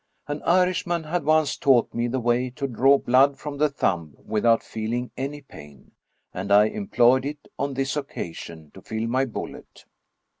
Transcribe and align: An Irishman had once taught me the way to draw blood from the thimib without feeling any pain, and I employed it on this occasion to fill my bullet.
An 0.27 0.41
Irishman 0.47 1.03
had 1.03 1.25
once 1.25 1.55
taught 1.55 1.93
me 1.93 2.07
the 2.07 2.19
way 2.19 2.49
to 2.49 2.65
draw 2.67 2.97
blood 2.97 3.37
from 3.37 3.59
the 3.59 3.69
thimib 3.69 4.15
without 4.25 4.63
feeling 4.63 5.11
any 5.15 5.41
pain, 5.41 5.91
and 6.33 6.51
I 6.51 6.65
employed 6.69 7.23
it 7.23 7.47
on 7.59 7.75
this 7.75 7.95
occasion 7.95 8.71
to 8.73 8.81
fill 8.81 9.05
my 9.05 9.25
bullet. 9.25 9.85